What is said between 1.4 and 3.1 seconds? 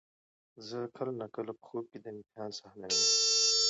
په خوب کې د امتحان صحنه وینم.